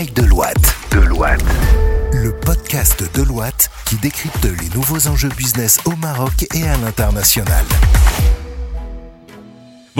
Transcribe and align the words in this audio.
by 0.00 0.06
Deloitte. 0.12 0.74
Deloitte. 0.90 1.44
Le 2.12 2.32
podcast 2.32 3.04
Deloitte 3.14 3.70
qui 3.84 3.96
décrypte 3.96 4.44
les 4.44 4.68
nouveaux 4.74 5.08
enjeux 5.08 5.28
business 5.36 5.78
au 5.84 5.94
Maroc 5.96 6.46
et 6.54 6.66
à 6.66 6.76
l'international. 6.78 7.64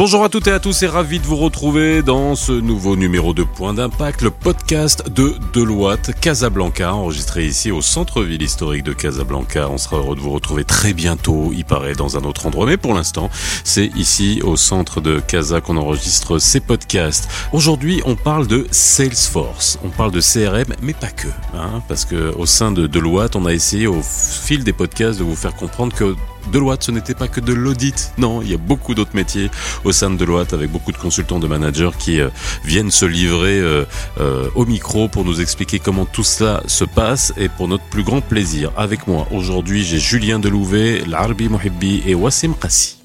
Bonjour 0.03 0.25
à 0.25 0.31
toutes 0.31 0.47
et 0.47 0.53
à 0.53 0.61
tous 0.61 0.83
et 0.83 0.87
ravi 0.87 1.19
de 1.21 1.27
vous 1.27 1.37
retrouver 1.37 2.01
dans 2.01 2.35
ce 2.35 2.53
nouveau 2.53 2.97
numéro 2.97 3.35
de 3.35 3.43
Point 3.43 3.75
d'Impact, 3.75 4.23
le 4.23 4.31
podcast 4.31 5.11
de 5.11 5.35
Deloitte 5.53 6.19
Casablanca, 6.19 6.95
enregistré 6.95 7.45
ici 7.45 7.71
au 7.71 7.83
centre-ville 7.83 8.41
historique 8.41 8.83
de 8.83 8.95
Casablanca. 8.95 9.69
On 9.69 9.77
sera 9.77 9.99
heureux 9.99 10.17
de 10.17 10.21
vous 10.23 10.31
retrouver 10.31 10.65
très 10.65 10.95
bientôt, 10.95 11.51
il 11.55 11.67
paraît, 11.67 11.93
dans 11.93 12.17
un 12.17 12.23
autre 12.23 12.47
endroit. 12.47 12.65
Mais 12.65 12.79
pour 12.79 12.95
l'instant, 12.95 13.29
c'est 13.63 13.91
ici 13.95 14.41
au 14.43 14.57
centre 14.57 15.03
de 15.03 15.21
Casa 15.21 15.61
qu'on 15.61 15.77
enregistre 15.77 16.39
ces 16.39 16.61
podcasts. 16.61 17.29
Aujourd'hui, 17.53 18.01
on 18.07 18.17
parle 18.17 18.47
de 18.47 18.67
Salesforce, 18.71 19.79
on 19.85 19.91
parle 19.91 20.13
de 20.13 20.23
CRM, 20.23 20.77
mais 20.81 20.95
pas 20.95 21.11
que. 21.11 21.29
Hein, 21.55 21.83
parce 21.89 22.07
que 22.07 22.35
au 22.39 22.47
sein 22.47 22.73
de 22.73 22.87
Deloitte, 22.87 23.37
on 23.37 23.45
a 23.45 23.53
essayé 23.53 23.87
au 23.87 24.01
fil 24.03 24.65
des 24.65 24.73
podcasts 24.73 25.19
de 25.19 25.25
vous 25.25 25.37
faire 25.37 25.55
comprendre 25.55 25.95
que 25.95 26.17
Deloitte, 26.53 26.85
ce 26.85 26.91
n'était 26.91 27.15
pas 27.15 27.29
que 27.29 27.41
de 27.41 27.53
l'audit. 27.53 28.13
Non, 28.19 28.43
il 28.43 28.51
y 28.51 28.55
a 28.55 28.59
beaucoup 28.59 28.95
d'autres 28.95 29.15
métiers 29.15 29.51
au 29.85 29.93
sein 29.93 30.11
de 30.11 30.17
Deloitte 30.17 30.53
avec 30.53 30.71
beaucoup 30.71 30.93
de 30.93 30.97
consultants, 30.97 31.39
de 31.39 31.47
managers 31.47 31.91
qui 31.99 32.21
euh, 32.21 32.29
viennent 32.65 32.91
se 32.91 33.05
livrer 33.05 33.59
euh, 33.61 33.85
euh, 34.21 34.49
au 34.55 34.67
micro 34.67 35.09
pour 35.09 35.25
nous 35.25 35.41
expliquer 35.41 35.79
comment 35.79 36.05
tout 36.05 36.25
cela 36.25 36.63
se 36.67 36.85
passe 36.85 37.33
et 37.37 37.49
pour 37.49 37.69
notre 37.69 37.85
plus 37.85 38.03
grand 38.03 38.21
plaisir. 38.21 38.73
Avec 38.77 39.07
moi 39.07 39.27
aujourd'hui, 39.33 39.85
j'ai 39.85 39.99
Julien 39.99 40.39
Delouvet, 40.39 41.05
Larbi 41.07 41.49
Mohibbi 41.49 42.03
et 42.07 42.15
Wassim 42.15 42.55
Qassi. 42.55 43.00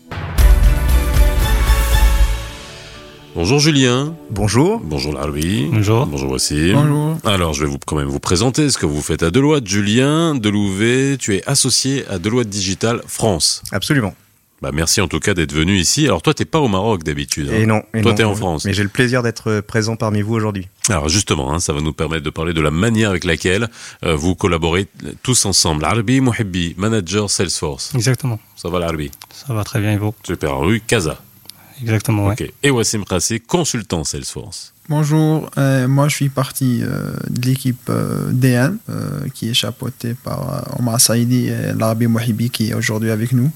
Bonjour 3.35 3.59
Julien. 3.59 4.15
Bonjour. 4.29 4.79
Bonjour 4.79 5.13
Larbi. 5.13 5.67
Bonjour. 5.69 6.05
Bonjour 6.05 6.31
Wassim. 6.31 6.71
Bonjour. 6.73 7.17
Alors, 7.25 7.53
je 7.53 7.65
vais 7.65 7.69
vous, 7.69 7.77
quand 7.85 7.97
même 7.97 8.07
vous 8.07 8.19
présenter 8.21 8.69
ce 8.69 8.77
que 8.77 8.85
vous 8.85 9.01
faites 9.01 9.23
à 9.23 9.29
Deloitte. 9.31 9.67
Julien 9.67 10.35
Delouvet, 10.35 11.17
tu 11.17 11.35
es 11.35 11.43
associé 11.47 12.05
à 12.07 12.17
Deloitte 12.17 12.47
Digital 12.47 13.01
France. 13.07 13.61
Absolument. 13.73 14.15
Bah, 14.61 14.71
merci 14.73 15.01
en 15.01 15.09
tout 15.09 15.19
cas 15.19 15.33
d'être 15.33 15.51
venu 15.51 15.75
ici. 15.75 16.05
Alors 16.05 16.21
toi, 16.21 16.33
t'es 16.33 16.45
pas 16.45 16.59
au 16.61 16.69
Maroc 16.69 17.03
d'habitude. 17.03 17.49
hein. 17.51 17.57
Et 17.57 17.65
non. 17.65 17.81
Et 17.93 18.01
Toi, 18.01 18.13
t'es 18.13 18.23
en 18.23 18.31
euh, 18.31 18.35
France. 18.35 18.63
Mais 18.63 18.71
j'ai 18.73 18.83
le 18.83 18.89
plaisir 18.89 19.21
d'être 19.21 19.59
présent 19.59 19.97
parmi 19.97 20.21
vous 20.21 20.33
aujourd'hui. 20.33 20.69
Alors 20.87 21.09
justement, 21.09 21.51
hein, 21.53 21.59
ça 21.59 21.73
va 21.73 21.81
nous 21.81 21.91
permettre 21.91 22.23
de 22.23 22.29
parler 22.29 22.53
de 22.53 22.61
la 22.61 22.71
manière 22.71 23.09
avec 23.09 23.25
laquelle 23.25 23.67
euh, 24.05 24.15
vous 24.15 24.33
collaborez 24.35 24.87
tous 25.23 25.45
ensemble. 25.45 25.83
Arbi 25.83 26.21
Mohibbi, 26.21 26.73
manager 26.77 27.29
Salesforce. 27.29 27.93
Exactement. 27.95 28.39
Ça 28.55 28.69
va 28.69 28.79
l'Arbi 28.79 29.11
Ça 29.29 29.53
va 29.53 29.65
très 29.65 29.81
bien, 29.81 29.91
et 29.91 29.97
vous? 29.97 30.15
Super. 30.23 30.57
Rue 30.57 30.79
Casa. 30.79 31.21
Exactement, 31.81 32.27
ouais. 32.27 32.33
Ok. 32.39 32.51
Et 32.63 32.69
Wassim 32.71 33.03
Krassi, 33.03 33.41
consultant 33.41 34.03
Salesforce. 34.03 34.73
Bonjour, 34.87 35.49
euh, 35.57 35.87
moi 35.87 36.07
je 36.07 36.15
suis 36.15 36.29
partie 36.29 36.81
euh, 36.83 37.13
de 37.29 37.47
l'équipe 37.47 37.89
euh, 37.89 38.29
DN 38.31 38.77
euh, 38.89 39.27
qui 39.33 39.49
est 39.49 39.53
chapeautée 39.53 40.13
par 40.13 40.53
euh, 40.53 40.79
Omar 40.79 41.01
Saïdi 41.01 41.47
et 41.47 41.73
Larabi 41.77 42.05
Mouhibi 42.07 42.49
qui 42.51 42.69
est 42.69 42.73
aujourd'hui 42.75 43.09
avec 43.11 43.31
nous. 43.31 43.51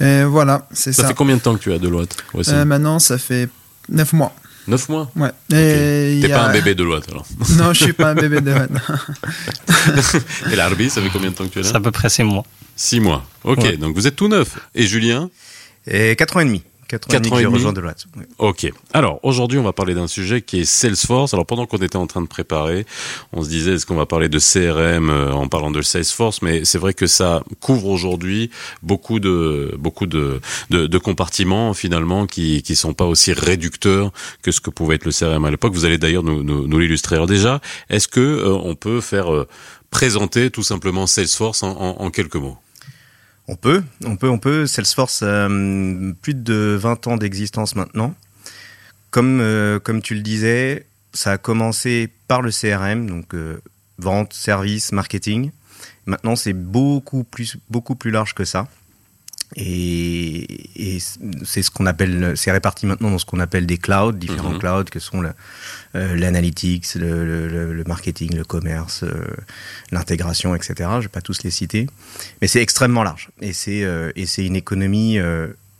Et 0.00 0.22
voilà, 0.24 0.66
c'est 0.72 0.92
Ça, 0.92 1.02
ça. 1.02 1.08
fait 1.08 1.14
combien 1.14 1.36
de 1.36 1.42
temps 1.42 1.54
que 1.56 1.60
tu 1.62 1.72
es 1.72 1.74
à 1.74 1.78
Deloitte 1.78 2.16
Wassim 2.32 2.54
Euh, 2.54 2.64
maintenant, 2.64 2.98
ça 3.00 3.18
fait 3.18 3.48
9 3.88 4.12
mois. 4.14 4.34
Neuf 4.68 4.88
mois? 4.88 5.10
Ouais. 5.16 5.30
Il 5.50 6.20
T'es 6.22 6.28
pas 6.28 6.42
a- 6.44 6.48
un 6.48 6.52
bébé 6.52 6.74
Deloitte 6.74 7.08
alors. 7.10 7.26
Non, 7.58 7.72
je 7.72 7.84
suis 7.84 7.92
pas 7.92 8.10
un 8.10 8.14
bébé 8.14 8.36
de 8.40 8.46
DN. 8.52 8.68
Et 10.52 10.56
l'Arbi, 10.56 10.88
ça 10.90 11.02
fait 11.02 11.08
combien 11.10 11.30
de 11.30 11.34
temps 11.34 11.44
que 11.44 11.50
tu 11.50 11.58
es 11.58 11.62
C'est 11.64 11.72
là 11.72 11.78
à 11.78 11.80
peu 11.82 11.90
près 11.90 12.08
six 12.08 12.22
mois. 12.22 12.44
Six 12.76 13.00
mois. 13.00 13.26
Ok, 13.44 13.58
Ouais. 13.62 13.76
donc 13.76 13.94
vous 13.96 14.06
êtes 14.06 14.16
tout 14.16 14.28
neuf. 14.28 14.58
Et 14.74 14.86
Julien? 14.86 15.28
Et 15.86 16.14
4 16.14 16.36
ans 16.36 16.40
et 16.40 16.44
demi. 16.44 16.62
4 16.90 17.06
ans 17.06 17.08
et 17.08 17.12
Quatre 17.12 17.22
demi 17.22 17.32
ans 17.32 17.36
que 17.36 17.40
et 17.40 17.42
j'ai 17.42 17.44
demi. 17.46 17.54
rejoint 17.56 17.72
Deloitte. 17.72 18.06
Oui. 18.16 18.24
Ok. 18.38 18.72
Alors 18.92 19.20
aujourd'hui, 19.22 19.58
on 19.58 19.62
va 19.62 19.72
parler 19.72 19.94
d'un 19.94 20.08
sujet 20.08 20.42
qui 20.42 20.60
est 20.60 20.64
Salesforce. 20.64 21.32
Alors 21.34 21.46
pendant 21.46 21.66
qu'on 21.66 21.78
était 21.78 21.96
en 21.96 22.06
train 22.06 22.20
de 22.22 22.26
préparer, 22.26 22.84
on 23.32 23.42
se 23.44 23.48
disait 23.48 23.74
est-ce 23.74 23.86
qu'on 23.86 23.94
va 23.96 24.06
parler 24.06 24.28
de 24.28 24.38
CRM 24.38 25.08
euh, 25.10 25.32
en 25.32 25.46
parlant 25.48 25.70
de 25.70 25.80
Salesforce, 25.82 26.42
mais 26.42 26.64
c'est 26.64 26.78
vrai 26.78 26.92
que 26.94 27.06
ça 27.06 27.42
couvre 27.60 27.86
aujourd'hui 27.86 28.50
beaucoup 28.82 29.20
de 29.20 29.74
beaucoup 29.78 30.06
de, 30.06 30.40
de, 30.70 30.86
de 30.86 30.98
compartiments 30.98 31.72
finalement 31.74 32.26
qui 32.26 32.62
qui 32.62 32.74
sont 32.74 32.92
pas 32.94 33.06
aussi 33.06 33.32
réducteurs 33.32 34.12
que 34.42 34.50
ce 34.50 34.60
que 34.60 34.70
pouvait 34.70 34.96
être 34.96 35.04
le 35.04 35.12
CRM 35.12 35.44
à 35.44 35.50
l'époque. 35.50 35.72
Vous 35.74 35.84
allez 35.84 35.98
d'ailleurs 35.98 36.22
nous, 36.24 36.42
nous, 36.42 36.66
nous 36.66 36.78
l'illustrer. 36.80 37.16
Alors 37.16 37.26
déjà, 37.28 37.60
est-ce 37.88 38.08
que 38.08 38.20
euh, 38.20 38.58
on 38.64 38.74
peut 38.74 39.00
faire 39.00 39.32
euh, 39.32 39.46
présenter 39.90 40.50
tout 40.50 40.62
simplement 40.62 41.06
Salesforce 41.06 41.62
en, 41.62 41.70
en, 41.70 42.02
en 42.02 42.10
quelques 42.10 42.36
mots? 42.36 42.56
On 43.50 43.56
peut, 43.56 43.82
on 44.06 44.14
peut, 44.14 44.28
on 44.28 44.38
peut. 44.38 44.68
Salesforce, 44.68 45.22
euh, 45.24 46.12
plus 46.22 46.34
de 46.34 46.78
20 46.80 47.08
ans 47.08 47.16
d'existence 47.16 47.74
maintenant. 47.74 48.14
Comme, 49.10 49.40
euh, 49.40 49.80
comme 49.80 50.02
tu 50.02 50.14
le 50.14 50.20
disais, 50.20 50.86
ça 51.12 51.32
a 51.32 51.38
commencé 51.38 52.08
par 52.28 52.42
le 52.42 52.52
CRM, 52.52 53.08
donc 53.08 53.34
euh, 53.34 53.60
vente, 53.98 54.34
service, 54.34 54.92
marketing. 54.92 55.50
Maintenant, 56.06 56.36
c'est 56.36 56.52
beaucoup 56.52 57.24
plus, 57.24 57.56
beaucoup 57.68 57.96
plus 57.96 58.12
large 58.12 58.34
que 58.34 58.44
ça. 58.44 58.68
Et, 59.56 60.94
et 60.94 60.98
c'est 61.44 61.62
ce 61.62 61.70
qu'on 61.70 61.86
appelle, 61.86 62.34
c'est 62.36 62.52
réparti 62.52 62.86
maintenant 62.86 63.10
dans 63.10 63.18
ce 63.18 63.24
qu'on 63.24 63.40
appelle 63.40 63.66
des 63.66 63.78
clouds, 63.78 64.12
différents 64.12 64.52
Mhm. 64.52 64.58
clouds 64.60 64.84
que 64.84 65.00
sont 65.00 65.20
le- 65.20 65.32
euh, 65.96 66.14
l'analytics, 66.16 66.94
le, 66.94 67.24
le- 67.24 67.48
le- 67.48 67.72
le 67.72 67.84
marketing, 67.84 68.36
le 68.36 68.44
commerce, 68.44 69.02
euh, 69.02 69.10
l'intégration, 69.90 70.54
etc. 70.54 70.88
Je 70.98 71.02
vais 71.02 71.08
pas 71.08 71.20
tous 71.20 71.42
les 71.42 71.50
citer, 71.50 71.88
mais 72.40 72.46
c'est 72.46 72.62
extrêmement 72.62 73.02
large 73.02 73.30
et 73.40 73.52
c'est 73.52 73.82
euh, 73.82 74.12
et 74.14 74.26
c'est 74.26 74.44
une 74.46 74.56
économie 74.56 75.18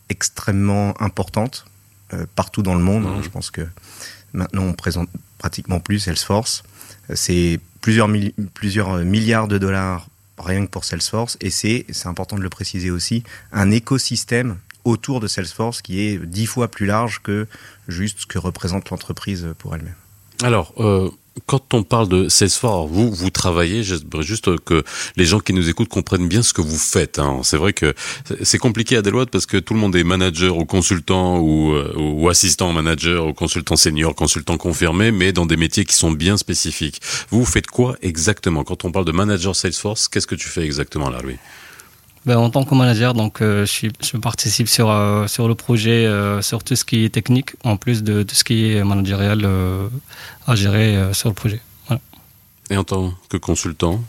extrêmement 0.09 1.01
importante 1.01 1.65
partout 2.35 2.63
dans 2.63 2.75
le 2.75 2.81
monde. 2.83 3.07
hein. 3.07 3.17
Mhm. 3.19 3.23
Je 3.23 3.29
pense 3.29 3.51
que 3.53 3.63
maintenant 4.33 4.65
on 4.65 4.73
présente 4.73 5.09
pratiquement 5.39 5.79
plus 5.81 6.01
Salesforce. 6.01 6.65
C'est 7.15 7.61
plusieurs 7.81 8.09
milli- 8.09 8.35
plusieurs 8.55 8.99
milliards 8.99 9.47
de 9.49 9.59
dollars 9.59 10.09
rien 10.45 10.67
que 10.67 10.71
pour 10.71 10.85
Salesforce 10.85 11.37
et 11.41 11.51
c'est 11.51 11.87
c'est 11.91 12.09
important 12.09 12.37
de 12.37 12.43
le 12.43 12.49
préciser 12.49 12.91
aussi 12.91 13.23
un 13.53 13.71
écosystème 13.71 14.59
autour 14.85 15.21
de 15.21 15.29
Salesforce 15.29 15.83
qui 15.83 16.01
est 16.01 16.19
dix 16.19 16.47
fois 16.47 16.69
plus 16.69 16.87
large 16.87 17.21
que 17.23 17.47
juste 17.89 18.21
ce 18.21 18.27
que 18.27 18.39
représente 18.39 18.91
l'entreprise 18.91 19.49
pour 19.59 19.75
elle-même. 19.75 19.95
Alors, 20.43 20.73
euh, 20.79 21.11
quand 21.47 21.75
on 21.75 21.83
parle 21.83 22.09
de 22.09 22.29
Salesforce, 22.29 22.91
vous, 22.91 23.11
vous 23.13 23.31
travaillez, 23.31 23.83
j'aimerais 23.83 24.23
juste 24.23 24.59
que 24.65 24.83
les 25.17 25.25
gens 25.25 25.39
qui 25.39 25.53
nous 25.53 25.69
écoutent 25.69 25.89
comprennent 25.89 26.29
bien 26.29 26.43
ce 26.43 26.53
que 26.53 26.61
vous 26.63 26.79
faites. 26.79 27.19
hein. 27.19 27.41
C'est 27.45 27.57
vrai 27.57 27.73
que 27.73 27.95
c'est- 28.43 28.59
compliqué 28.59 28.97
à 28.97 29.03
Deloitte 29.03 29.31
parce 29.31 29.47
que 29.47 29.57
tout 29.59 29.75
le 29.75 29.81
monde 29.81 29.95
est 29.97 30.05
manager 30.05 30.57
ou 30.57 30.65
consultant 30.65 31.39
ou, 31.39 31.73
euh, 31.73 31.93
ou 31.97 32.29
assistant 32.29 32.73
manager 32.73 33.27
ou 33.27 33.33
consultant 33.33 33.77
senior, 33.77 34.15
consultant 34.15 34.57
confirmé, 34.57 35.11
mais 35.13 35.33
dans 35.33 35.47
des 35.47 35.57
métiers 35.57 35.85
qui 35.85 35.95
sont 35.95 36.11
bien 36.13 36.37
spécifiques. 36.37 37.01
Vous, 37.31 37.41
vous 37.41 37.51
faites 37.51 37.67
quoi 37.69 37.97
exactement? 38.03 38.65
Quand 38.65 38.85
on 38.85 38.93
parle 38.93 39.05
de 39.05 39.13
manager 39.13 39.55
Salesforce, 39.57 40.09
qu'est-ce 40.09 40.27
que 40.27 40.35
tu 40.35 40.49
fais 40.49 40.65
exactement 40.65 41.11
là, 41.11 41.21
lui 41.23 41.37
Ben, 42.27 42.37
en 42.37 42.51
tant 42.51 42.65
que 42.65 42.75
manager, 42.75 43.15
donc, 43.15 43.41
euh, 43.41 43.61
je, 43.65 43.71
suis- 43.71 43.93
je 44.03 44.17
participe 44.19 44.69
sur, 44.69 44.91
euh, 44.91 45.27
sur 45.27 45.49
le 45.49 45.55
projet, 45.55 46.05
euh, 46.05 46.43
sur 46.43 46.63
tout 46.63 46.77
ce 46.77 46.85
qui 46.85 47.05
est 47.05 47.09
technique, 47.09 47.53
en 47.65 47.77
plus 47.79 48.03
de 48.03 48.23
tout 48.23 48.35
ce 48.35 48.45
qui 48.45 48.73
est 48.73 48.85
managérial 48.85 49.41
euh, 49.45 49.89
à 50.47 50.55
gérer 50.55 50.97
euh, 50.97 51.15
sur 51.15 51.31
le 51.31 51.35
projet. 51.35 51.61
Voilà. 51.87 52.01
Et 52.69 52.77
en 52.77 52.85
tant 52.85 53.15
que 53.31 53.39
consultant? 53.39 54.03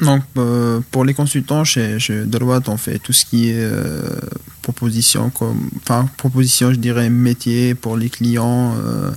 Donc, 0.00 0.22
euh, 0.36 0.80
pour 0.92 1.04
les 1.04 1.12
consultants, 1.14 1.64
chez, 1.64 1.98
chez 1.98 2.24
Deloitte, 2.24 2.68
on 2.68 2.76
fait 2.76 2.98
tout 3.00 3.12
ce 3.12 3.24
qui 3.24 3.50
est 3.50 3.54
euh, 3.64 4.08
proposition, 4.62 5.30
comme, 5.30 5.70
enfin, 5.82 6.08
proposition, 6.16 6.70
je 6.70 6.76
dirais, 6.76 7.10
métier 7.10 7.74
pour 7.74 7.96
les 7.96 8.10
clients. 8.10 8.74
euh, 8.78 9.10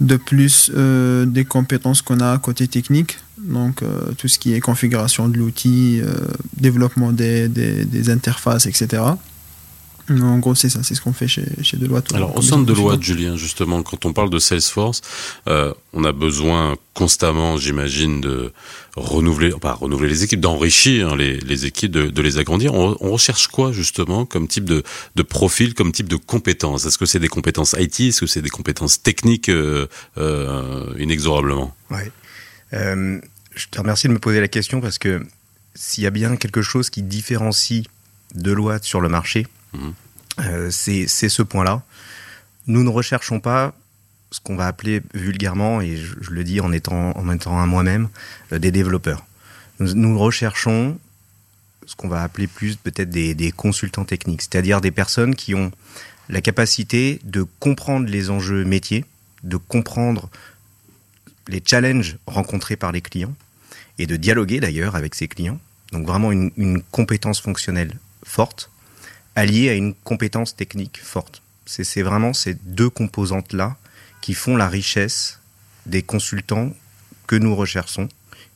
de 0.00 0.16
plus, 0.16 0.72
euh, 0.74 1.24
des 1.24 1.44
compétences 1.44 2.02
qu'on 2.02 2.18
a 2.20 2.36
côté 2.38 2.66
technique. 2.66 3.16
Donc, 3.44 3.82
euh, 3.82 4.12
tout 4.16 4.28
ce 4.28 4.38
qui 4.38 4.54
est 4.54 4.60
configuration 4.60 5.28
de 5.28 5.36
l'outil, 5.36 6.00
euh, 6.02 6.14
développement 6.56 7.12
des, 7.12 7.48
des, 7.48 7.84
des 7.84 8.10
interfaces, 8.10 8.66
etc. 8.66 9.02
En 10.10 10.38
gros, 10.38 10.54
c'est 10.54 10.68
ça, 10.68 10.82
c'est 10.82 10.94
ce 10.94 11.00
qu'on 11.00 11.14
fait 11.14 11.28
chez, 11.28 11.46
chez 11.62 11.78
Deloitte. 11.78 12.12
Alors, 12.14 12.36
au 12.36 12.42
sein 12.42 12.58
de. 12.58 12.64
Deloitte, 12.64 13.02
Julien, 13.02 13.36
justement, 13.36 13.82
quand 13.82 14.04
on 14.04 14.12
parle 14.12 14.28
de 14.28 14.38
Salesforce, 14.38 15.00
euh, 15.48 15.72
on 15.94 16.04
a 16.04 16.12
besoin 16.12 16.76
constamment, 16.92 17.56
j'imagine, 17.56 18.20
de 18.20 18.52
renouveler, 18.96 19.50
pas 19.52 19.72
renouveler 19.72 20.10
les 20.10 20.22
équipes, 20.22 20.40
d'enrichir 20.40 21.16
les, 21.16 21.38
les 21.38 21.64
équipes, 21.64 21.90
de, 21.90 22.08
de 22.08 22.22
les 22.22 22.36
agrandir. 22.36 22.74
On, 22.74 22.96
on 23.00 23.12
recherche 23.12 23.48
quoi, 23.48 23.72
justement, 23.72 24.26
comme 24.26 24.46
type 24.46 24.66
de, 24.66 24.82
de 25.16 25.22
profil, 25.22 25.72
comme 25.72 25.90
type 25.90 26.08
de 26.08 26.16
compétences? 26.16 26.84
Est-ce 26.84 26.98
que 26.98 27.06
c'est 27.06 27.20
des 27.20 27.28
compétences 27.28 27.74
IT 27.78 28.00
Est-ce 28.00 28.20
que 28.20 28.26
c'est 28.26 28.42
des 28.42 28.50
compétences 28.50 29.02
techniques 29.02 29.48
euh, 29.48 29.86
euh, 30.18 30.84
inexorablement? 30.98 31.74
Ouais. 31.90 32.12
Je 33.54 33.66
te 33.68 33.78
remercie 33.78 34.08
de 34.08 34.12
me 34.12 34.18
poser 34.18 34.40
la 34.40 34.48
question 34.48 34.80
parce 34.80 34.98
que 34.98 35.24
s'il 35.74 36.04
y 36.04 36.06
a 36.06 36.10
bien 36.10 36.36
quelque 36.36 36.62
chose 36.62 36.90
qui 36.90 37.02
différencie 37.02 37.84
Deloitte 38.34 38.84
sur 38.84 39.00
le 39.00 39.08
marché, 39.08 39.46
Mhm. 39.72 39.94
euh, 40.40 40.70
c'est 40.70 41.06
c'est 41.08 41.28
ce 41.28 41.42
point-là. 41.42 41.82
Nous 42.66 42.82
ne 42.82 42.88
recherchons 42.88 43.40
pas 43.40 43.74
ce 44.30 44.40
qu'on 44.40 44.56
va 44.56 44.66
appeler 44.66 45.02
vulgairement, 45.14 45.80
et 45.80 45.96
je, 45.96 46.14
je 46.20 46.30
le 46.30 46.42
dis 46.42 46.60
en 46.60 46.72
étant, 46.72 47.16
en 47.16 47.30
étant 47.32 47.56
un 47.58 47.66
moi-même, 47.66 48.08
euh, 48.52 48.58
des 48.58 48.72
développeurs. 48.72 49.24
Nous, 49.78 49.94
nous 49.94 50.18
recherchons 50.18 50.98
ce 51.86 51.94
qu'on 51.94 52.08
va 52.08 52.22
appeler 52.22 52.46
plus 52.48 52.74
peut-être 52.76 53.10
des, 53.10 53.34
des 53.34 53.52
consultants 53.52 54.04
techniques, 54.04 54.42
c'est-à-dire 54.42 54.80
des 54.80 54.90
personnes 54.90 55.36
qui 55.36 55.54
ont 55.54 55.70
la 56.28 56.40
capacité 56.40 57.20
de 57.22 57.44
comprendre 57.60 58.08
les 58.08 58.30
enjeux 58.30 58.64
métiers, 58.64 59.04
de 59.44 59.56
comprendre 59.56 60.30
les 61.46 61.62
challenges 61.64 62.16
rencontrés 62.26 62.76
par 62.76 62.90
les 62.90 63.02
clients 63.02 63.34
et 63.98 64.06
de 64.06 64.16
dialoguer 64.16 64.60
d'ailleurs 64.60 64.96
avec 64.96 65.14
ces 65.14 65.28
clients. 65.28 65.60
Donc 65.92 66.06
vraiment 66.06 66.32
une, 66.32 66.50
une 66.56 66.82
compétence 66.82 67.40
fonctionnelle 67.40 67.98
forte, 68.24 68.70
alliée 69.36 69.68
à 69.68 69.74
une 69.74 69.94
compétence 69.94 70.56
technique 70.56 71.00
forte. 71.02 71.42
C'est 71.66 72.02
vraiment 72.02 72.32
ces 72.34 72.54
deux 72.54 72.90
composantes-là 72.90 73.76
qui 74.20 74.34
font 74.34 74.56
la 74.56 74.68
richesse 74.68 75.40
des 75.86 76.02
consultants 76.02 76.72
que 77.26 77.36
nous 77.36 77.54
recherchons 77.54 78.08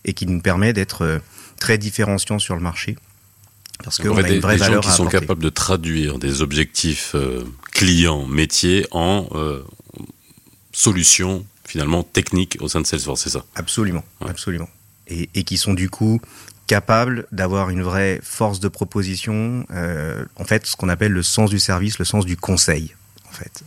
et 0.05 0.12
qui 0.12 0.26
nous 0.26 0.40
permet 0.40 0.73
d'être 0.73 1.02
euh, 1.02 1.19
très 1.58 1.79
différenciants 1.79 2.38
sur 2.38 2.55
le 2.55 2.61
marché. 2.61 2.96
Parce 3.85 3.99
qu'on 3.99 4.17
a 4.17 4.23
des, 4.23 4.35
une 4.35 4.40
vraie 4.40 4.56
des 4.56 4.64
gens 4.64 4.81
qui 4.81 4.90
sont 4.90 5.06
capables 5.06 5.43
de 5.43 5.50
traduire 5.50 6.19
des 6.19 6.43
objectifs 6.43 7.12
euh, 7.14 7.44
clients, 7.73 8.26
métiers 8.26 8.87
en 8.90 9.29
euh, 9.32 9.62
solutions 10.73 11.46
finalement 11.64 12.02
techniques 12.02 12.56
au 12.61 12.69
sein 12.69 12.81
de 12.81 12.87
Salesforce, 12.87 13.23
c'est 13.23 13.31
ça? 13.31 13.44
Absolument, 13.55 14.05
ouais. 14.20 14.31
absolument. 14.31 14.69
Et, 15.08 15.44
qui 15.44 15.56
sont 15.56 15.75
du 15.75 15.88
coup 15.88 16.20
capables 16.66 17.26
d'avoir 17.32 17.70
une 17.70 17.82
vraie 17.82 18.20
force 18.22 18.60
de 18.60 18.69
proposition, 18.69 19.64
euh, 19.70 20.25
en 20.37 20.44
fait 20.44 20.66
ce 20.66 20.76
qu'on 20.76 20.90
appelle 20.90 21.12
le 21.12 21.22
sens 21.22 21.49
du 21.49 21.58
service, 21.58 21.99
le 21.99 22.05
sens 22.05 22.26
du 22.26 22.37
conseil, 22.37 22.94
en 23.26 23.32
fait. 23.32 23.64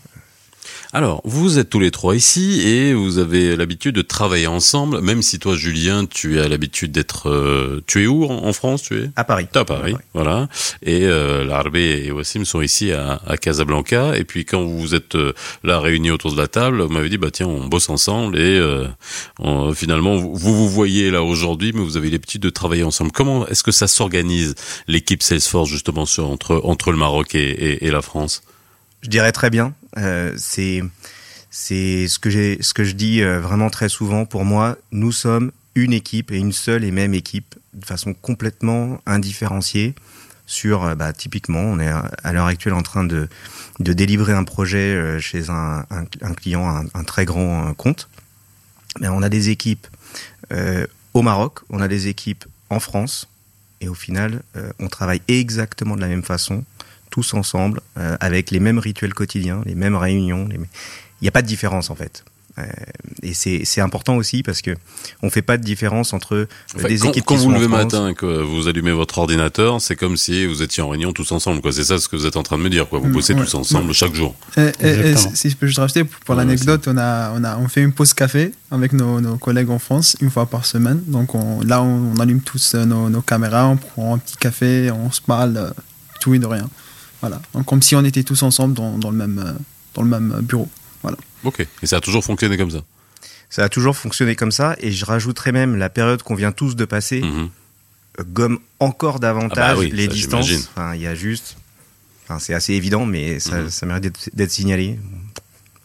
Alors, 0.93 1.21
vous 1.23 1.57
êtes 1.57 1.69
tous 1.69 1.79
les 1.79 1.89
trois 1.89 2.17
ici 2.17 2.67
et 2.67 2.93
vous 2.93 3.17
avez 3.17 3.55
l'habitude 3.55 3.95
de 3.95 4.01
travailler 4.01 4.47
ensemble, 4.47 4.99
même 4.99 5.21
si 5.21 5.39
toi, 5.39 5.55
Julien, 5.55 6.05
tu 6.05 6.41
as 6.41 6.49
l'habitude 6.49 6.91
d'être... 6.91 7.29
Euh, 7.29 7.81
tu 7.88 8.03
es 8.03 8.07
où 8.07 8.25
en 8.25 8.51
France 8.51 8.81
tu 8.81 8.97
es? 8.99 9.09
À 9.15 9.23
Paris. 9.23 9.47
à 9.55 9.63
Paris, 9.63 9.95
voilà. 10.13 10.49
Et 10.81 11.05
euh, 11.05 11.45
Larbe 11.45 11.77
et 11.77 12.11
Wassim 12.11 12.43
sont 12.43 12.61
ici 12.61 12.91
à, 12.91 13.21
à, 13.25 13.38
Casablanca. 13.38 14.17
Et 14.17 14.25
puis 14.25 14.43
quand 14.43 14.63
vous 14.63 14.93
êtes 14.93 15.15
euh, 15.15 15.31
là 15.63 15.79
réunis 15.79 16.11
autour 16.11 16.33
de 16.33 16.38
la 16.38 16.49
table, 16.49 16.81
vous 16.81 16.91
m'avez 16.91 17.07
dit, 17.07 17.17
bah 17.17 17.31
tiens, 17.31 17.47
on 17.47 17.67
bosse 17.67 17.89
ensemble. 17.89 18.37
Et 18.37 18.59
euh, 18.59 18.85
on, 19.39 19.73
finalement, 19.73 20.17
vous, 20.17 20.35
vous 20.35 20.69
voyez 20.69 21.09
là 21.09 21.23
aujourd'hui, 21.23 21.71
mais 21.73 21.81
vous 21.81 21.95
avez 21.95 22.09
l'habitude 22.09 22.41
de 22.41 22.49
travailler 22.49 22.83
ensemble. 22.83 23.13
Comment 23.13 23.47
est-ce 23.47 23.63
que 23.63 23.71
ça 23.71 23.87
s'organise, 23.87 24.55
l'équipe 24.89 25.23
Salesforce, 25.23 25.69
justement, 25.69 26.05
sur, 26.05 26.29
entre, 26.29 26.59
entre 26.65 26.91
le 26.91 26.97
Maroc 26.97 27.33
et, 27.33 27.39
et, 27.39 27.85
et 27.85 27.91
la 27.91 28.01
France? 28.01 28.44
Je 29.03 29.09
dirais 29.09 29.31
très 29.31 29.49
bien. 29.49 29.73
Euh, 29.97 30.33
c'est 30.38 30.81
ce 31.49 32.19
que 32.19 32.29
je 32.83 32.91
dis 32.93 33.21
euh, 33.21 33.39
vraiment 33.39 33.69
très 33.69 33.89
souvent. 33.89 34.25
Pour 34.25 34.45
moi, 34.45 34.77
nous 34.91 35.11
sommes 35.11 35.51
une 35.75 35.93
équipe 35.93 36.31
et 36.31 36.38
une 36.38 36.51
seule 36.51 36.83
et 36.83 36.91
même 36.91 37.13
équipe 37.13 37.55
de 37.73 37.85
façon 37.85 38.13
complètement 38.13 39.01
indifférenciée. 39.05 39.95
Sur 40.47 40.83
euh, 40.83 40.95
bah, 40.95 41.13
typiquement, 41.13 41.61
on 41.61 41.79
est 41.79 41.89
à 42.23 42.33
l'heure 42.33 42.47
actuelle 42.47 42.73
en 42.73 42.81
train 42.81 43.03
de 43.03 43.27
délivrer 43.79 44.33
un 44.33 44.43
projet 44.43 45.19
chez 45.19 45.49
un, 45.49 45.85
client, 46.35 46.85
un, 46.94 47.03
très 47.03 47.25
grand 47.25 47.73
compte. 47.73 48.09
Mais 48.99 49.07
on 49.07 49.21
a 49.21 49.29
des 49.29 49.49
équipes 49.49 49.87
au 51.13 51.21
Maroc, 51.21 51.59
on 51.69 51.79
a 51.79 51.87
des 51.87 52.07
équipes 52.07 52.44
en 52.69 52.81
France, 52.81 53.29
et 53.79 53.87
au 53.87 53.94
final, 53.94 54.41
on 54.79 54.89
travaille 54.89 55.21
exactement 55.29 55.95
de 55.95 56.01
la 56.01 56.09
même 56.09 56.23
façon 56.23 56.65
tous 57.11 57.35
ensemble, 57.35 57.81
euh, 57.97 58.17
avec 58.19 58.49
les 58.49 58.59
mêmes 58.59 58.79
rituels 58.79 59.13
quotidiens, 59.13 59.61
les 59.65 59.75
mêmes 59.75 59.95
réunions. 59.95 60.47
Les... 60.47 60.55
Il 60.55 61.25
n'y 61.25 61.27
a 61.27 61.31
pas 61.31 61.43
de 61.43 61.47
différence 61.47 61.91
en 61.91 61.95
fait. 61.95 62.23
Euh, 62.57 62.63
et 63.23 63.33
c'est 63.33 63.81
important 63.81 64.17
aussi 64.17 64.43
parce 64.43 64.61
que 64.61 64.71
on 65.21 65.29
fait 65.29 65.41
pas 65.41 65.57
de 65.57 65.63
différence 65.63 66.11
entre 66.11 66.47
enfin, 66.75 66.87
des 66.87 66.97
quand, 66.97 67.09
équipes 67.09 67.23
quand 67.25 67.35
qui 67.35 67.45
vous 67.45 67.51
sont 67.51 67.57
levez 67.57 67.67
France. 67.67 67.83
matin 67.83 68.13
que 68.13 68.25
vous 68.25 68.67
allumez 68.67 68.91
votre 68.91 69.19
ordinateur, 69.19 69.79
c'est 69.79 69.95
comme 69.95 70.17
si 70.17 70.45
vous 70.45 70.61
étiez 70.61 70.83
en 70.83 70.89
réunion 70.89 71.13
tous 71.13 71.31
ensemble. 71.31 71.61
quoi. 71.61 71.71
C'est 71.71 71.85
ça 71.85 71.97
ce 71.97 72.09
que 72.09 72.15
vous 72.15 72.25
êtes 72.25 72.35
en 72.35 72.43
train 72.43 72.57
de 72.57 72.63
me 72.63 72.69
dire. 72.69 72.89
quoi. 72.89 72.99
Vous 72.99 73.09
bossez 73.09 73.33
ouais, 73.33 73.41
tous 73.41 73.55
ensemble 73.55 73.89
ouais. 73.89 73.93
chaque 73.93 74.13
jour. 74.13 74.35
Et, 74.57 74.71
et, 74.81 75.11
et, 75.11 75.15
si 75.15 75.49
je 75.49 75.55
peux 75.55 75.67
juste 75.67 75.79
rajouter 75.79 76.03
pour 76.03 76.35
ouais, 76.35 76.35
l'anecdote, 76.35 76.87
on 76.87 76.97
a 76.97 77.31
on 77.31 77.43
a 77.43 77.57
on 77.57 77.67
fait 77.67 77.81
une 77.81 77.93
pause 77.93 78.13
café 78.13 78.51
avec 78.69 78.93
nos, 78.93 79.21
nos 79.21 79.37
collègues 79.37 79.69
en 79.69 79.79
France 79.79 80.17
une 80.19 80.29
fois 80.29 80.45
par 80.45 80.65
semaine. 80.65 81.01
Donc 81.07 81.35
on, 81.35 81.61
là 81.61 81.81
on, 81.81 82.13
on, 82.15 82.19
allume 82.19 82.41
tous 82.41 82.75
nos, 82.75 83.09
nos, 83.09 83.21
caméras, 83.21 83.67
on 83.67 83.77
prend 83.77 84.15
un 84.15 84.17
petit 84.17 84.35
café, 84.35 84.91
on 84.91 85.11
se 85.11 85.21
parle, 85.21 85.55
euh, 85.57 85.69
tout 86.19 86.33
et 86.33 86.39
de 86.39 86.47
rien. 86.47 86.69
Voilà. 87.21 87.41
Donc, 87.53 87.65
comme 87.65 87.81
si 87.81 87.95
on 87.95 88.03
était 88.03 88.23
tous 88.23 88.41
ensemble 88.44 88.73
dans, 88.73 88.97
dans, 88.97 89.12
le, 89.12 89.18
même, 89.18 89.57
dans 89.94 90.01
le 90.01 90.09
même 90.09 90.39
bureau. 90.41 90.69
Voilà. 91.03 91.18
Ok. 91.44 91.65
Et 91.81 91.85
ça 91.88 91.97
a 91.97 92.01
toujours 92.01 92.23
fonctionné 92.23 92.57
comme 92.57 92.71
ça? 92.71 92.81
Ça 93.50 93.63
a 93.63 93.69
toujours 93.69 93.95
fonctionné 93.97 94.35
comme 94.35 94.51
ça. 94.51 94.75
Et 94.79 94.91
je 94.91 95.06
rajouterais 95.06 95.51
même 95.51 95.75
la 95.75 95.89
période 95.89 96.23
qu'on 96.23 96.35
vient 96.35 96.51
tous 96.51 96.75
de 96.75 96.85
passer 96.85 97.21
Mhm. 97.21 97.50
euh, 98.19 98.23
gomme 98.27 98.59
encore 98.79 99.19
davantage 99.19 99.63
Ah 99.71 99.73
bah 99.75 99.79
oui, 99.79 99.91
les 99.91 100.06
ça, 100.07 100.12
distances. 100.13 100.51
Enfin, 100.75 100.95
il 100.95 101.01
y 101.01 101.07
a 101.07 101.15
juste. 101.15 101.57
Enfin, 102.23 102.39
c'est 102.39 102.53
assez 102.53 102.73
évident, 102.73 103.06
mais 103.06 103.39
ça, 103.39 103.62
Mhm. 103.62 103.69
ça 103.69 103.85
mérite 103.85 104.03
d'être- 104.03 104.29
d'être 104.33 104.51
signalé. 104.51 105.00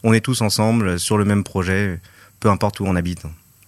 On 0.03 0.13
est 0.13 0.21
tous 0.21 0.41
ensemble 0.41 0.99
sur 0.99 1.17
le 1.17 1.25
même 1.25 1.43
projet, 1.43 1.99
peu 2.39 2.49
importe 2.49 2.79
où 2.79 2.85
on 2.85 2.95
habite. 2.95 3.23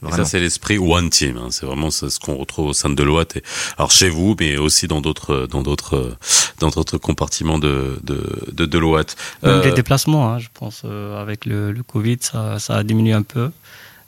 Et 0.08 0.12
ça, 0.12 0.24
c'est 0.26 0.40
l'esprit 0.40 0.78
One 0.78 1.10
Team. 1.10 1.38
hein. 1.38 1.48
C'est 1.52 1.66
vraiment 1.66 1.92
ce 1.92 2.18
qu'on 2.20 2.36
retrouve 2.36 2.68
au 2.68 2.74
sein 2.74 2.90
de 2.90 2.96
Deloitte. 2.96 3.36
Et, 3.38 3.44
alors 3.78 3.92
chez 3.92 4.10
vous, 4.10 4.36
mais 4.40 4.56
aussi 4.58 4.88
dans 4.88 5.02
d'autres, 5.02 5.46
dans 5.52 5.62
d'autres, 5.62 6.16
dans 6.60 6.70
d'autres 6.70 6.98
compartiments 6.98 7.60
de, 7.60 8.00
de, 8.04 8.48
de 8.52 8.66
Deloitte. 8.66 9.18
Même 9.44 9.62
les 9.62 9.72
déplacements, 9.74 10.32
hein, 10.32 10.40
je 10.40 10.48
pense, 10.54 10.84
euh, 10.86 11.22
avec 11.22 11.46
le, 11.46 11.72
le 11.74 11.84
Covid, 11.84 12.18
ça, 12.22 12.60
ça 12.60 12.76
a 12.78 12.84
diminué 12.84 13.12
un 13.14 13.24
peu. 13.24 13.52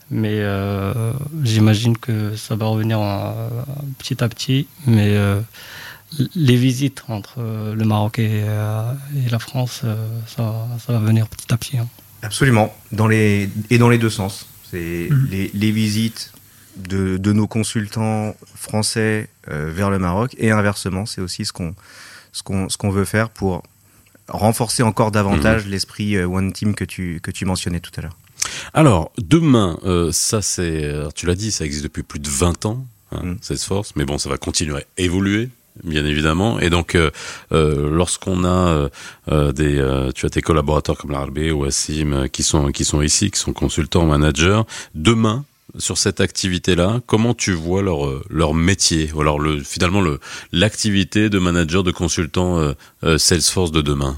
Mais 0.09 0.39
euh, 0.41 1.11
j'imagine 1.43 1.97
que 1.97 2.35
ça 2.35 2.55
va 2.55 2.65
revenir 2.67 2.99
en- 2.99 3.35
petit 3.97 4.23
à 4.23 4.29
petit. 4.29 4.67
Mais 4.85 5.15
euh, 5.15 5.39
les 6.35 6.55
visites 6.57 7.03
entre 7.07 7.35
euh, 7.39 7.73
le 7.75 7.85
Maroc 7.85 8.19
et, 8.19 8.43
euh, 8.45 8.93
et 9.25 9.29
la 9.29 9.39
France, 9.39 9.81
euh, 9.83 9.95
ça, 10.25 10.67
ça 10.85 10.93
va 10.93 10.99
venir 10.99 11.27
petit 11.27 11.53
à 11.53 11.57
petit. 11.57 11.77
hein. 11.77 11.87
Absolument, 12.23 12.73
dans 12.91 13.07
les, 13.07 13.49
et 13.69 13.77
dans 13.77 13.89
les 13.89 13.97
deux 13.97 14.09
sens. 14.09 14.45
C'est 14.71 15.07
Mhm. 15.11 15.27
les, 15.29 15.51
les 15.53 15.71
visites 15.71 16.31
de, 16.77 17.17
de 17.17 17.33
nos 17.33 17.47
consultants 17.47 18.35
français 18.55 19.27
euh, 19.49 19.69
vers 19.73 19.89
le 19.89 19.99
Maroc 19.99 20.35
et 20.37 20.51
inversement, 20.51 21.05
c'est 21.05 21.21
aussi 21.21 21.43
ce 21.45 21.51
qu'on 21.53 21.75
ce 22.31 22.43
qu'on 22.43 22.69
ce 22.69 22.77
qu'on 22.77 22.89
veut 22.89 23.03
faire 23.05 23.29
pour 23.29 23.61
renforcer 24.29 24.83
encore 24.83 25.11
davantage 25.11 25.65
l'esprit 25.67 26.15
euh, 26.15 26.25
One 26.27 26.53
Team 26.53 26.73
que 26.75 26.85
tu 26.85 27.19
que 27.21 27.31
tu 27.31 27.43
mentionnais 27.45 27.81
tout 27.81 27.91
à 27.97 28.01
l'heure. 28.01 28.17
Alors 28.73 29.11
demain, 29.17 29.77
euh, 29.83 30.11
ça 30.13 30.41
c'est, 30.41 30.89
tu 31.15 31.25
l'as 31.25 31.35
dit, 31.35 31.51
ça 31.51 31.65
existe 31.65 31.83
depuis 31.83 32.03
plus 32.03 32.19
de 32.19 32.29
20 32.29 32.65
ans, 32.65 32.85
hein, 33.11 33.23
Mm. 33.23 33.37
Salesforce. 33.41 33.93
Mais 33.97 34.05
bon, 34.05 34.17
ça 34.17 34.29
va 34.29 34.37
continuer 34.37 34.77
à 34.77 34.83
évoluer. 34.97 35.49
Bien 35.83 36.05
évidemment. 36.05 36.59
Et 36.59 36.69
donc, 36.69 36.95
euh, 36.95 37.11
euh, 37.53 37.89
lorsqu'on 37.89 38.43
a 38.43 38.89
euh, 39.31 39.51
des, 39.53 40.09
tu 40.13 40.25
as 40.25 40.29
tes 40.29 40.41
collaborateurs 40.41 40.97
comme 40.97 41.11
l'Arbé 41.11 41.51
ou 41.51 41.63
Assim 41.63 42.27
qui 42.31 42.43
sont 42.43 42.71
qui 42.71 42.83
sont 42.85 43.01
ici, 43.01 43.31
qui 43.31 43.39
sont 43.39 43.53
consultants, 43.53 44.05
managers. 44.05 44.61
Demain, 44.95 45.45
sur 45.77 45.97
cette 45.97 46.19
activité-là, 46.19 46.99
comment 47.07 47.33
tu 47.33 47.53
vois 47.53 47.81
leur 47.81 48.01
leur 48.29 48.53
métier, 48.53 49.09
ou 49.13 49.21
alors 49.21 49.39
le 49.39 49.63
finalement 49.63 50.01
le 50.01 50.19
l'activité 50.51 51.29
de 51.29 51.39
manager 51.39 51.83
de 51.83 51.91
consultant 51.91 52.73
Salesforce 53.17 53.71
de 53.71 53.81
demain? 53.81 54.17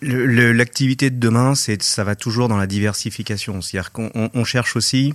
L'activité 0.00 1.10
de 1.10 1.18
demain, 1.18 1.54
c'est 1.54 1.82
ça 1.82 2.04
va 2.04 2.14
toujours 2.14 2.48
dans 2.48 2.56
la 2.56 2.66
diversification. 2.68 3.60
C'est-à-dire 3.60 3.92
qu'on 3.92 4.10
on- 4.14 4.30
on 4.34 4.44
cherche 4.44 4.76
aussi 4.76 5.14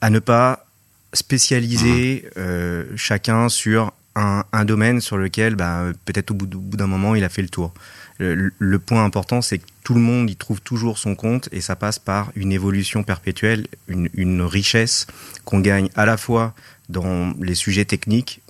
à 0.00 0.08
ne 0.10 0.18
pas 0.18 0.64
spécialiser 1.12 2.28
euh, 2.36 2.84
chacun 2.96 3.48
sur 3.48 3.92
un, 4.18 4.64
domaine 4.64 5.00
sur 5.00 5.16
lequel, 5.16 5.54
bah, 5.54 5.84
peut-être 6.04 6.30
au 6.30 6.34
bout, 6.34 6.46
d'un 6.46 6.86
moment, 6.86 7.14
il 7.14 7.24
a 7.24 7.28
fait 7.28 7.42
le 7.42 7.48
tour. 7.48 7.72
Le, 8.18 8.78
point 8.78 9.04
important, 9.04 9.42
c'est 9.42 9.58
que 9.58 9.66
tout 9.84 9.94
le 9.94 10.00
monde 10.00 10.28
y 10.28 10.34
trouve 10.34 10.60
toujours 10.60 10.98
son 10.98 11.14
compte 11.14 11.48
et 11.52 11.60
ça 11.60 11.76
passe 11.76 12.00
par 12.00 12.32
une 12.34 12.50
évolution 12.50 13.04
perpétuelle, 13.04 13.68
une, 13.86 14.42
richesse 14.42 15.06
qu'on 15.44 15.60
gagne 15.60 15.88
à 15.94 16.04
la 16.04 16.16
fois 16.16 16.54
dans 16.88 17.32
les 17.40 17.54
sujets 17.54 17.84
techniques, 17.84 18.42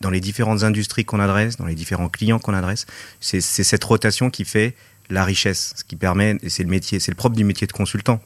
dans 0.00 0.10
les 0.10 0.20
différentes 0.20 0.64
industries 0.64 1.04
qu'on 1.04 1.20
adresse, 1.20 1.56
dans 1.56 1.66
les 1.66 1.76
différents 1.76 2.08
clients 2.08 2.40
qu'on 2.40 2.54
adresse. 2.54 2.86
C'est 3.20 3.40
cette 3.40 3.84
rotation 3.84 4.30
qui 4.30 4.44
fait 4.44 4.74
la 5.10 5.24
richesse, 5.24 5.74
ce 5.76 5.84
qui 5.84 5.94
permet, 5.94 6.38
et 6.42 6.48
c'est 6.48 6.64
le 6.64 6.70
métier, 6.70 6.98
c'est 6.98 7.12
le 7.12 7.16
propre 7.16 7.36
du 7.36 7.44
métier 7.44 7.68
de 7.68 7.72
consultant. 7.72 8.20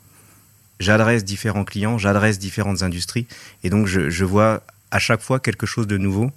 J'adresse 0.80 1.24
différents 1.24 1.64
clients, 1.64 1.98
j'adresse 1.98 2.38
différentes 2.38 2.82
industries, 2.82 3.26
et 3.62 3.68
donc 3.68 3.86
je 3.86 4.24
vois 4.24 4.62
à 4.90 4.98
chaque 4.98 5.20
fois 5.20 5.38
quelque 5.40 5.66
chose 5.66 5.86
de 5.86 5.98
nouveau, 5.98 6.30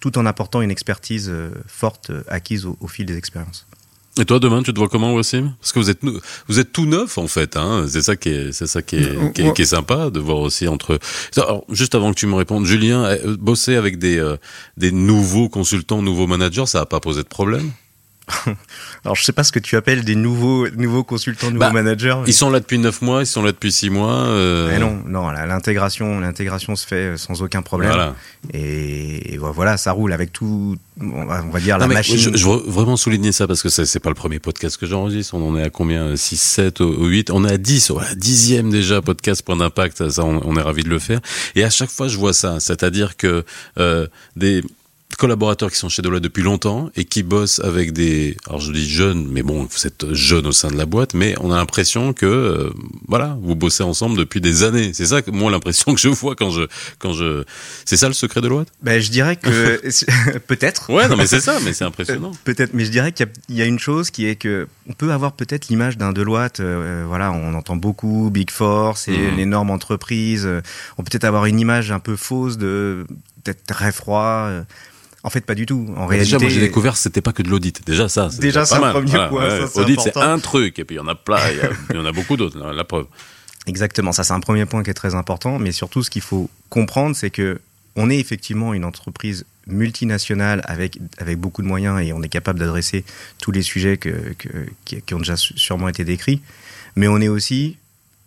tout 0.00 0.18
en 0.18 0.26
apportant 0.26 0.62
une 0.62 0.70
expertise 0.70 1.28
euh, 1.30 1.50
forte 1.66 2.10
euh, 2.10 2.22
acquise 2.28 2.66
au, 2.66 2.76
au 2.80 2.88
fil 2.88 3.06
des 3.06 3.16
expériences. 3.16 3.66
Et 4.18 4.24
toi, 4.24 4.40
demain, 4.40 4.62
tu 4.62 4.74
te 4.74 4.78
vois 4.78 4.88
comment, 4.88 5.14
Wassim? 5.14 5.54
Parce 5.60 5.72
que 5.72 5.78
vous 5.78 5.88
êtes, 5.88 6.00
vous 6.48 6.58
êtes 6.58 6.72
tout 6.72 6.84
neuf, 6.84 7.16
en 7.16 7.28
fait. 7.28 7.56
Hein 7.56 7.86
c'est 7.88 8.02
ça 8.02 8.16
qui 8.16 8.30
est, 8.30 8.52
c'est 8.52 8.66
ça 8.66 8.82
qui 8.82 8.96
est, 8.96 9.32
qui 9.32 9.42
est, 9.42 9.52
qui 9.52 9.62
est 9.62 9.66
sympa 9.66 10.10
de 10.10 10.18
voir 10.18 10.38
aussi 10.38 10.66
entre. 10.66 10.98
Alors, 11.36 11.64
juste 11.70 11.94
avant 11.94 12.12
que 12.12 12.18
tu 12.18 12.26
me 12.26 12.34
répondes, 12.34 12.66
Julien, 12.66 13.04
euh, 13.04 13.36
bosser 13.38 13.76
avec 13.76 13.98
des, 13.98 14.18
euh, 14.18 14.36
des 14.76 14.90
nouveaux 14.90 15.48
consultants, 15.48 16.02
nouveaux 16.02 16.26
managers, 16.26 16.66
ça 16.66 16.80
va 16.80 16.86
pas 16.86 16.98
poser 16.98 17.22
de 17.22 17.28
problème? 17.28 17.70
Alors 19.04 19.16
je 19.16 19.24
sais 19.24 19.32
pas 19.32 19.44
ce 19.44 19.52
que 19.52 19.58
tu 19.58 19.76
appelles 19.76 20.04
des 20.04 20.14
nouveaux 20.14 20.68
nouveaux 20.70 21.04
consultants, 21.04 21.46
nouveaux 21.48 21.58
Bah, 21.60 21.70
managers. 21.72 22.16
Ils 22.26 22.34
sont 22.34 22.50
là 22.50 22.60
depuis 22.60 22.78
9 22.78 23.02
mois, 23.02 23.22
ils 23.22 23.26
sont 23.26 23.42
là 23.42 23.52
depuis 23.52 23.72
6 23.72 23.90
mois. 23.90 24.12
euh, 24.12 24.68
Mais 24.70 24.78
non, 24.78 25.02
non, 25.06 25.30
la- 25.30 25.46
l'intégration, 25.46 26.20
l'intégration 26.20 26.76
se 26.76 26.86
fait 26.86 27.16
sans 27.16 27.42
aucun 27.42 27.62
problème. 27.62 27.90
Voilà. 27.90 28.14
Et, 28.52 29.34
et 29.34 29.38
voilà, 29.38 29.76
ça 29.76 29.92
roule 29.92 30.12
avec 30.12 30.32
tout, 30.32 30.76
on 31.00 31.24
va, 31.26 31.42
on 31.44 31.50
va 31.50 31.60
dire 31.60 31.78
la 31.78 31.86
Non, 31.86 31.94
machine. 31.94 32.16
Je, 32.18 32.36
je 32.36 32.46
veux 32.48 32.62
vraiment 32.66 32.96
souligner 32.96 33.32
ça 33.32 33.46
parce 33.46 33.62
que 33.62 33.68
c'est 33.68 33.86
c'est 33.86 34.00
pas 34.00 34.10
le 34.10 34.14
premier 34.14 34.38
podcast 34.38 34.76
que 34.76 34.86
j'enregistre. 34.86 35.34
On 35.34 35.48
en 35.50 35.56
est 35.58 35.62
à 35.64 35.70
combien? 35.70 36.16
6, 36.16 36.36
7 36.40 36.80
ou 36.80 37.06
8 37.06 37.30
On 37.30 37.44
est 37.44 37.52
à 37.52 37.58
10, 37.58 37.90
voilà, 37.90 38.14
dixième 38.14 38.70
déjà 38.70 39.00
podcast 39.02 39.42
Point 39.44 39.56
d'impact. 39.56 40.08
Ça, 40.10 40.24
on, 40.24 40.40
on 40.44 40.56
est 40.56 40.62
ravis 40.62 40.82
de 40.84 40.88
le 40.90 40.98
faire. 40.98 41.20
Et 41.54 41.64
à 41.64 41.70
chaque 41.70 41.90
fois, 41.90 42.08
je 42.08 42.16
vois 42.18 42.32
ça. 42.32 42.60
C'est-à-dire 42.60 43.16
que 43.16 43.44
euh, 43.78 44.06
des 44.36 44.62
collaborateurs 45.20 45.70
qui 45.70 45.76
sont 45.76 45.90
chez 45.90 46.00
Deloitte 46.00 46.22
depuis 46.22 46.42
longtemps 46.42 46.88
et 46.96 47.04
qui 47.04 47.22
bossent 47.22 47.60
avec 47.60 47.92
des 47.92 48.36
alors 48.48 48.58
je 48.60 48.72
dis 48.72 48.88
jeunes 48.88 49.26
mais 49.30 49.42
bon 49.42 49.68
vous 49.70 49.86
êtes 49.86 50.14
jeunes 50.14 50.46
au 50.46 50.52
sein 50.52 50.68
de 50.68 50.76
la 50.78 50.86
boîte 50.86 51.12
mais 51.12 51.34
on 51.40 51.52
a 51.52 51.56
l'impression 51.56 52.14
que 52.14 52.24
euh, 52.24 52.70
voilà 53.06 53.36
vous 53.42 53.54
bossez 53.54 53.82
ensemble 53.82 54.16
depuis 54.16 54.40
des 54.40 54.62
années 54.62 54.92
c'est 54.94 55.04
ça 55.04 55.20
que 55.20 55.30
moi 55.30 55.50
l'impression 55.50 55.92
que 55.94 56.00
je 56.00 56.08
vois 56.08 56.34
quand 56.36 56.50
je 56.50 56.62
quand 56.98 57.12
je 57.12 57.44
c'est 57.84 57.98
ça 57.98 58.08
le 58.08 58.14
secret 58.14 58.40
de 58.40 58.46
Deloitte? 58.48 58.68
Ben, 58.82 58.98
je 58.98 59.10
dirais 59.10 59.36
que 59.36 59.80
peut-être. 60.46 60.90
ouais 60.90 61.06
non 61.06 61.16
mais 61.16 61.26
c'est 61.26 61.40
ça 61.40 61.58
mais 61.64 61.74
c'est 61.74 61.84
impressionnant 61.84 62.32
Peut-être, 62.44 62.72
mais 62.72 62.86
je 62.86 62.90
dirais 62.90 63.12
qu'il 63.12 63.26
y 63.26 63.28
a- 63.28 63.32
il 63.50 63.56
y, 63.56 63.62
a 63.62 63.66
une 63.66 63.78
chose 63.78 64.10
qui 64.10 64.24
est 64.26 64.36
que 64.36 64.66
on 64.88 64.94
peut 64.94 65.12
avoir 65.12 65.32
peut-être 65.32 65.68
l'image 65.68 65.98
d'un 65.98 66.12
Deloitte. 66.12 66.60
euh, 66.60 67.04
voilà, 67.06 67.30
on 67.32 67.52
entend 67.54 67.76
beaucoup 67.76 68.30
Big 68.32 68.50
Four, 68.50 68.96
c'est 68.96 69.10
Mhm. 69.12 69.32
une 69.34 69.38
énorme 69.38 69.70
entreprise. 69.70 70.44
euh, 70.46 70.62
on 70.96 71.02
peut 71.02 71.10
peut-être 71.10 71.24
avoir 71.24 71.44
une 71.46 71.60
image 71.60 71.90
un 71.92 71.98
peu 71.98 72.16
fausse 72.16 72.56
de 72.56 73.04
peut-être 73.44 73.64
très 73.66 73.92
froid. 73.92 74.48
En 75.22 75.28
fait, 75.30 75.44
pas 75.44 75.54
du 75.54 75.66
tout. 75.66 75.86
En 75.96 76.06
Bah, 76.06 76.16
Déjà, 76.16 76.38
réalité, 76.38 76.38
moi 76.38 76.48
j'ai 76.48 76.60
découvert 76.60 76.96
c'était 76.96 77.20
pas 77.20 77.32
que 77.32 77.42
de 77.42 77.48
l'audit. 77.50 77.84
Déjà 77.86 78.08
ça. 78.08 78.30
c'est 78.30 78.40
Déjà, 78.40 78.64
c'est 78.64 78.76
un 78.76 78.90
premier 78.92 79.28
point, 79.28 79.50
ça, 79.50 79.66
c'est 79.68 79.80
audit 79.80 80.00
c'est 80.00 80.16
un 80.16 80.38
truc 80.38 80.78
et 80.78 80.84
puis 80.84 80.96
il 80.96 80.98
y 80.98 81.02
en 81.02 81.08
a 81.08 81.14
plein. 81.14 81.38
Il 81.90 81.96
y, 81.96 81.98
en 81.98 82.06
a 82.06 82.12
beaucoup 82.12 82.36
d'autres. 82.38 82.58
La, 82.72 82.84
preuve. 82.84 83.06
Exactement, 83.66 84.12
ça 84.12 84.24
c'est 84.24 84.32
un 84.32 84.40
premier 84.40 84.64
point 84.64 84.82
qui 84.82 84.88
est 84.90 84.94
très 84.94 85.14
important, 85.14 85.58
mais 85.58 85.72
surtout 85.72 86.02
ce 86.02 86.08
qu'il 86.10 86.22
faut 86.22 86.48
comprendre, 86.70 87.14
c'est 87.14 87.30
que 87.30 87.60
on 87.96 88.08
est 88.08 88.18
effectivement 88.18 88.72
une 88.72 88.84
entreprise 88.86 89.44
multinationale 89.66 90.62
avec, 90.64 90.98
avec 91.18 91.38
beaucoup 91.38 91.60
de 91.60 91.66
moyens 91.66 92.00
et 92.00 92.12
on 92.12 92.22
est 92.22 92.28
capable 92.28 92.58
d'adresser 92.58 93.04
tous 93.42 93.50
les 93.52 93.62
sujets 93.62 93.96
que, 93.98 94.34
que- 94.38 94.48
qui, 95.04 95.14
ont 95.14 95.18
déjà 95.18 95.36
sûrement 95.36 95.88
été 95.88 96.04
décrits, 96.04 96.40
mais 96.96 97.08
on 97.08 97.20
est 97.20 97.28
aussi 97.28 97.76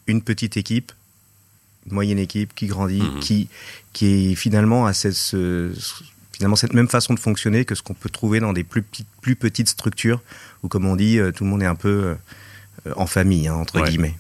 une 0.06 0.22
petite 0.22 0.58
équipe, 0.58 0.92
une 1.88 1.94
moyenne 1.94 2.20
équipe 2.20 2.54
qui 2.54 2.68
grandit, 2.68 3.02
Mhm. 3.02 3.20
qui, 3.20 3.48
qui 3.94 4.32
est 4.32 4.36
finalement 4.36 4.86
à 4.86 4.94
cette, 4.94 5.14
ce- 5.16 5.72
finalement 6.44 6.58
cette 6.58 6.74
même 6.74 6.90
façon 6.90 7.14
de 7.14 7.20
fonctionner 7.22 7.64
que 7.64 7.74
ce 7.74 7.82
qu'on 7.82 7.94
peut 7.94 8.10
trouver 8.10 8.42
dans 8.42 8.52
des 8.52 8.66
plus 8.66 8.82
petites, 8.82 9.08
plus 9.22 9.38
petites 9.38 9.70
structures 9.70 10.22
où, 10.62 10.68
comme 10.68 10.86
on 10.86 10.98
dit, 10.98 11.18
euh, 11.18 11.32
tout 11.32 11.46
le 11.46 11.50
monde 11.50 11.64
est 11.64 11.66
un 11.68 11.76
peu 11.76 12.16
euh, 12.86 12.92
en 12.98 13.06
famille, 13.08 13.48
hein, 13.48 13.54
entre 13.54 13.80
Ouais. 13.80 13.88
guillemets. 13.90 14.16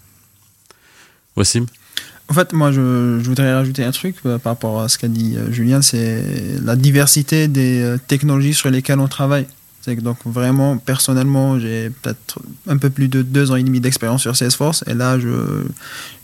Wassim? 1.36 1.65
En 2.30 2.34
fait, 2.34 2.53
moi, 2.53 2.72
je, 2.72 3.20
je 3.22 3.27
voudrais 3.27 3.53
rajouter 3.53 3.84
un 3.84 3.92
truc 3.92 4.15
euh, 4.25 4.38
par 4.38 4.53
rapport 4.53 4.80
à 4.82 4.88
ce 4.88 4.98
qu'a 4.98 5.10
dit 5.10 5.36
euh, 5.36 5.51
Julien, 5.51 5.82
c'est 5.82 6.24
la 6.63 6.77
diversité 6.77 7.50
des 7.50 7.82
euh, 7.82 7.98
technologies 7.98 8.53
sur 8.53 8.70
lesquelles 8.70 9.00
on 9.00 9.10
travaille. 9.10 9.46
C'est 9.86 9.98
que 9.98 10.02
donc 10.02 10.18
vraiment, 10.25 10.78
personnellement, 10.78 11.60
j'ai 11.60 11.90
peut-être 11.90 12.40
un 12.68 12.78
peu 12.78 12.90
plus 12.90 13.10
de 13.10 13.22
deux 13.22 13.52
ans 13.52 13.58
et 13.58 13.63
demi 13.63 13.82
d'expérience 13.82 14.22
sur 14.22 14.34
Salesforce, 14.34 14.84
et 14.88 14.94
là, 14.94 15.20
je, 15.20 15.63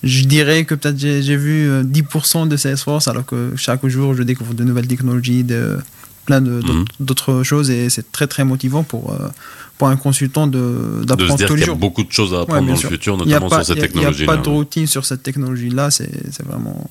je 0.01 0.23
dirais 0.23 0.63
que 0.63 0.75
peut-être 0.75 0.97
j'ai 0.97 1.35
vu 1.35 1.67
euh, 1.69 1.83
10% 1.83 2.47
de 2.47 2.55
Salesforce, 2.55 3.09
alors 3.09 3.25
que 3.25 3.51
chaque 3.57 3.85
jour, 3.87 4.13
je 4.15 4.23
découvre 4.23 4.53
de 4.53 4.63
nouvelles 4.63 4.87
technologies, 4.87 5.43
de 5.43 5.77
plein 6.25 6.39
de- 6.39 6.61
d'autres 6.61 6.73
Mhm. 6.73 6.85
d'autres 7.01 7.43
choses, 7.43 7.69
et 7.69 7.89
c'est 7.89 8.09
très 8.13 8.27
très 8.27 8.45
motivant 8.45 8.83
pour, 8.83 9.11
euh, 9.11 9.27
pour 9.77 9.89
un 9.89 9.97
consultant 9.97 10.47
d'apprendre 10.47 11.45
tous 11.45 11.55
les 11.55 11.61
y 11.61 11.63
a 11.63 11.65
jours. 11.67 11.75
beaucoup 11.75 12.03
de 12.05 12.11
choses 12.13 12.33
à 12.33 12.41
apprendre 12.41 12.67
dans 12.69 12.75
sûr. 12.77 12.89
le 12.91 12.95
futur, 12.95 13.13
Il 13.15 13.27
n'y 13.27 13.33
a, 13.33 13.39
notamment 13.41 13.49
pas- 13.49 13.63
sur 13.65 13.75
cette 13.75 13.77
il 13.77 13.81
a- 13.81 13.81
il 13.81 13.81
y 13.81 13.83
a 13.83 13.87
technologie-là. 14.11 14.35
pas 14.37 14.41
de 14.41 14.49
routine 14.49 14.87
sur 14.87 15.05
cette 15.05 15.23
technologie-là, 15.23 15.91
c'est 15.91 16.09
c'est 16.31 16.45
vraiment 16.45 16.89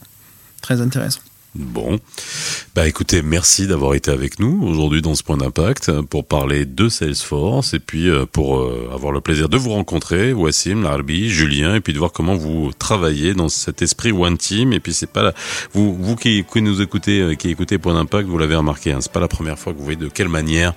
très 0.60 0.82
intéressant. 0.82 1.20
Bon, 1.58 1.98
bah 2.76 2.86
écoutez, 2.86 3.20
merci 3.20 3.66
d'avoir 3.66 3.94
été 3.94 4.12
avec 4.12 4.38
nous 4.38 4.62
aujourd'hui 4.62 5.02
dans 5.02 5.16
ce 5.16 5.24
point 5.24 5.36
d'impact 5.36 5.88
euh, 5.88 6.02
pour 6.02 6.24
parler 6.24 6.66
de 6.66 6.88
Salesforce 6.88 7.74
et 7.74 7.80
puis 7.80 8.08
euh, 8.08 8.26
pour 8.30 8.60
euh, 8.60 8.88
avoir 8.94 9.10
le 9.10 9.20
plaisir 9.20 9.48
de 9.48 9.56
vous 9.56 9.70
rencontrer, 9.70 10.32
Wassim, 10.32 10.84
Larbi, 10.84 11.28
Julien, 11.28 11.74
et 11.74 11.80
puis 11.80 11.92
de 11.92 11.98
voir 11.98 12.12
comment 12.12 12.36
vous 12.36 12.70
travaillez 12.78 13.34
dans 13.34 13.48
cet 13.48 13.82
esprit 13.82 14.12
One 14.12 14.38
Team. 14.38 14.72
Et 14.72 14.78
puis 14.78 14.92
c'est 14.92 15.10
pas 15.10 15.24
la... 15.24 15.34
vous, 15.72 15.96
vous 16.00 16.14
qui, 16.14 16.44
nous 16.62 16.80
écoutez, 16.80 17.34
qui 17.36 17.50
écoutez 17.50 17.78
Point 17.78 17.94
d'impact, 17.94 18.28
vous 18.28 18.38
l'avez 18.38 18.54
remarqué, 18.54 18.92
hein, 18.92 18.98
c'est 19.00 19.10
pas 19.10 19.18
la 19.18 19.26
première 19.26 19.58
fois 19.58 19.72
que 19.72 19.78
vous 19.78 19.84
voyez 19.84 19.98
de 19.98 20.08
quelle 20.08 20.28
manière 20.28 20.74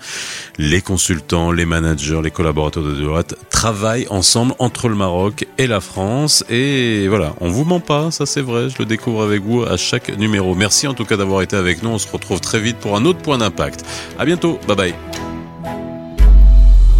les 0.58 0.82
consultants, 0.82 1.52
les 1.52 1.66
managers, 1.66 2.22
les 2.24 2.32
collaborateurs 2.32 2.84
de 2.84 2.96
Deloitte 2.96 3.36
travaillent 3.52 4.08
ensemble 4.10 4.56
entre 4.58 4.90
le 4.90 4.96
Maroc 4.96 5.46
et 5.60 5.68
la 5.68 5.80
France. 5.80 6.44
Et 6.50 7.08
voilà, 7.08 7.36
on 7.40 7.50
vous 7.50 7.66
ment 7.66 7.80
pas, 7.80 8.10
ça 8.10 8.26
c'est 8.26 8.42
vrai, 8.42 8.70
je 8.72 8.80
le 8.80 8.86
découvre 8.86 9.22
avec 9.22 9.44
vous 9.44 9.62
à 9.62 9.78
chaque 9.78 10.18
numéro. 10.18 10.56
Merci 10.56 10.71
en 10.88 10.94
tout 10.94 11.06
cas 11.06 11.18
d'avoir 11.18 11.42
été 11.42 11.56
avec 11.56 11.84
nous. 11.84 11.90
On 11.90 11.98
se 11.98 12.12
retrouve 12.12 12.40
très 12.40 12.60
vite 12.60 12.78
pour 12.78 12.96
un 12.96 13.06
autre 13.06 13.20
point 13.20 13.38
d'impact. 13.38 13.84
À 14.18 14.25
bientôt, 14.25 14.60
bye 14.68 14.75
bye. 14.75 14.96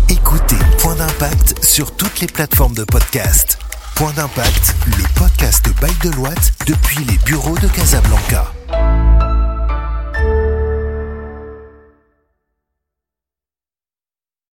Écoutez 0.10 0.58
Point 0.80 0.96
d'impact 0.96 1.64
sur 1.64 1.96
toutes 1.96 2.20
les 2.20 2.28
plateformes 2.28 2.74
de 2.74 2.84
podcast. 2.84 3.58
Point 3.96 4.14
d'impact, 4.14 4.76
le 4.88 5.04
podcast 5.20 5.66
by 5.82 6.10
Deloitte 6.10 6.54
depuis 6.68 7.04
les 7.06 7.18
bureaux 7.26 7.58
de 7.58 7.68
Casablanca. 7.68 8.52